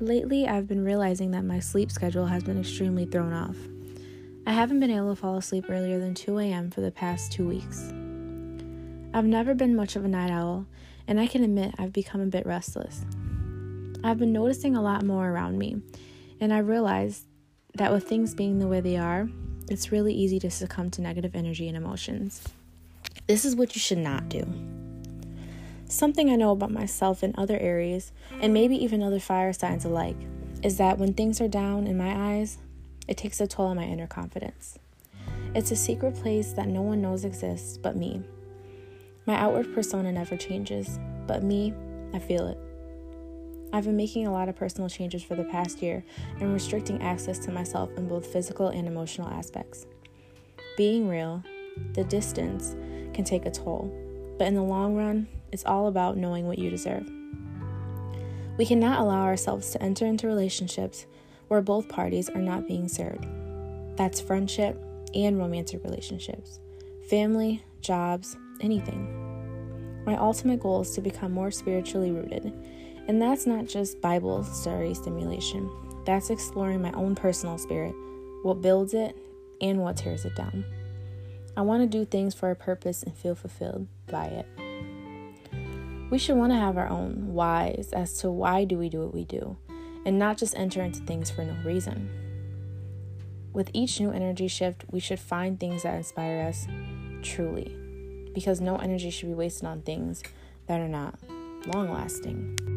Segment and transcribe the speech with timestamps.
[0.00, 3.56] Lately, I've been realizing that my sleep schedule has been extremely thrown off.
[4.44, 6.70] I haven't been able to fall asleep earlier than 2 a.m.
[6.72, 7.92] for the past two weeks.
[9.14, 10.66] I've never been much of a night owl,
[11.06, 13.04] and I can admit I've become a bit restless.
[14.02, 15.80] I've been noticing a lot more around me,
[16.40, 17.26] and I realized
[17.74, 19.28] that with things being the way they are,
[19.70, 22.42] it's really easy to succumb to negative energy and emotions.
[23.28, 24.44] This is what you should not do.
[25.94, 30.16] Something I know about myself in other areas, and maybe even other fire signs alike,
[30.60, 32.58] is that when things are down in my eyes,
[33.06, 34.76] it takes a toll on my inner confidence.
[35.54, 38.24] It's a secret place that no one knows exists but me.
[39.24, 40.98] My outward persona never changes,
[41.28, 41.72] but me,
[42.12, 42.58] I feel it.
[43.72, 46.02] I've been making a lot of personal changes for the past year
[46.40, 49.86] and restricting access to myself in both physical and emotional aspects.
[50.76, 51.44] Being real,
[51.92, 52.74] the distance
[53.14, 53.94] can take a toll,
[54.38, 57.08] but in the long run, it's all about knowing what you deserve.
[58.56, 61.06] We cannot allow ourselves to enter into relationships
[61.48, 63.26] where both parties are not being served.
[63.96, 64.80] That's friendship
[65.14, 66.58] and romantic relationships,
[67.08, 70.04] family, jobs, anything.
[70.04, 72.52] My ultimate goal is to become more spiritually rooted,
[73.08, 75.70] and that's not just Bible story stimulation,
[76.04, 77.94] that's exploring my own personal spirit,
[78.42, 79.16] what builds it
[79.60, 80.64] and what tears it down.
[81.56, 84.46] I want to do things for a purpose and feel fulfilled by it.
[86.10, 89.14] We should want to have our own whys as to why do we do what
[89.14, 89.56] we do,
[90.04, 92.10] and not just enter into things for no reason.
[93.52, 96.66] With each new energy shift, we should find things that inspire us
[97.22, 97.76] truly,
[98.34, 100.22] because no energy should be wasted on things
[100.66, 101.18] that are not
[101.72, 102.73] long lasting.